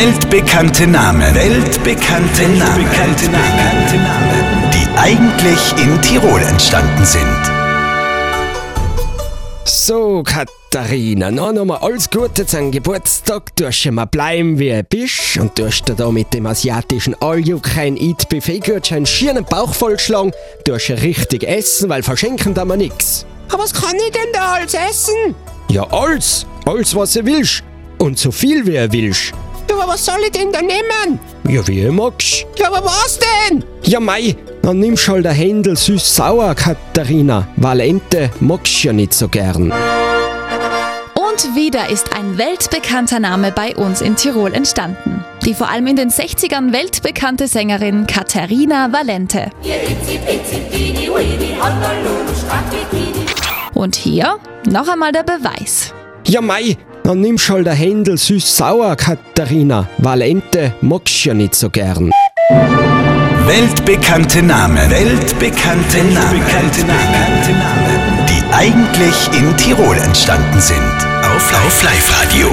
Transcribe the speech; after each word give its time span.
Weltbekannte 0.00 0.86
Namen. 0.86 1.34
Weltbekannte 1.34 2.48
Namen. 2.48 2.86
Weltbekannte 2.86 3.96
Namen. 3.96 4.70
Die 4.72 4.98
eigentlich 4.98 5.72
in 5.76 6.00
Tirol 6.00 6.40
entstanden 6.40 7.04
sind. 7.04 7.26
So, 9.66 10.22
Katharina, 10.22 11.30
noch 11.30 11.48
einmal 11.48 11.80
alles 11.82 12.08
Gute 12.08 12.46
zum 12.46 12.70
Geburtstag. 12.70 13.54
Du 13.56 13.66
hast 13.66 13.84
mal 13.90 14.06
bleiben, 14.06 14.58
wie 14.58 14.70
du 14.70 14.82
bist. 14.84 15.36
Und 15.38 15.58
du 15.58 15.66
hast 15.66 15.84
dir 15.84 15.94
da 15.94 16.10
mit 16.10 16.32
dem 16.32 16.46
asiatischen 16.46 17.14
All-You-Can-Eat-Buffet-Gutschein 17.20 19.04
schier 19.04 19.32
einen 19.32 19.44
Bauch 19.44 19.74
vollschlagen. 19.74 20.32
Du 20.64 20.72
hast 20.72 20.88
richtig 20.88 21.42
essen, 21.46 21.90
weil 21.90 22.02
verschenken 22.02 22.54
da 22.54 22.64
mal 22.64 22.78
nix. 22.78 23.26
Aber 23.50 23.64
was 23.64 23.74
kann 23.74 23.96
ich 23.96 24.12
denn 24.12 24.32
da 24.32 24.52
alles 24.52 24.72
essen? 24.72 25.34
Ja, 25.68 25.86
alles. 25.90 26.46
Alles, 26.64 26.94
was 26.94 27.12
du 27.12 27.26
willst. 27.26 27.64
Und 27.98 28.18
so 28.18 28.30
viel, 28.30 28.66
wie 28.66 28.78
du 28.78 28.92
willst. 28.92 29.34
Aber 29.80 29.94
was 29.94 30.04
soll 30.04 30.18
ich 30.24 30.32
denn 30.32 30.52
da 30.52 30.60
nehmen? 30.60 31.18
Ja, 31.48 31.66
wie 31.66 31.82
du 31.82 31.90
magst. 31.90 32.44
Ja, 32.58 32.66
aber 32.68 32.84
was 32.84 33.18
denn? 33.18 33.64
Ja, 33.82 33.98
mei, 33.98 34.36
dann 34.60 34.78
nimmst 34.78 35.08
halt 35.08 35.24
der 35.24 35.32
Händel 35.32 35.74
süß-sauer, 35.74 36.54
Katharina. 36.54 37.48
Valente 37.56 38.30
magst 38.40 38.84
du 38.84 38.88
ja 38.88 38.92
nicht 38.92 39.14
so 39.14 39.26
gern. 39.28 39.72
Und 41.14 41.56
wieder 41.56 41.88
ist 41.88 42.14
ein 42.14 42.36
weltbekannter 42.36 43.20
Name 43.20 43.52
bei 43.52 43.74
uns 43.74 44.02
in 44.02 44.16
Tirol 44.16 44.52
entstanden. 44.52 45.24
Die 45.46 45.54
vor 45.54 45.70
allem 45.70 45.86
in 45.86 45.96
den 45.96 46.10
60ern 46.10 46.74
weltbekannte 46.74 47.48
Sängerin 47.48 48.06
Katharina 48.06 48.92
Valente. 48.92 49.50
Und 53.72 53.96
hier 53.96 54.36
noch 54.66 54.88
einmal 54.88 55.12
der 55.12 55.22
Beweis. 55.22 55.94
Ja, 56.26 56.42
mei, 56.42 56.76
dann 57.02 57.20
nimmst 57.20 57.48
halt 57.50 57.66
der 57.66 57.74
Händel 57.74 58.16
süß-sauer, 58.16 58.96
Katharina. 58.96 59.88
Valente 59.98 60.74
magst 60.80 61.24
du 61.24 61.28
ja 61.30 61.34
nicht 61.34 61.54
so 61.54 61.70
gern. 61.70 62.10
Weltbekannte 63.46 64.42
Namen. 64.42 64.90
Weltbekannte 64.90 65.98
Namen. 65.98 66.40
Weltbekannte 66.40 66.86
Namen. 66.86 68.26
Die 68.28 68.54
eigentlich 68.54 69.28
in 69.38 69.56
Tirol 69.56 69.96
entstanden 69.96 70.60
sind. 70.60 70.78
Auf 71.22 71.82
Live-Radio. 71.82 72.50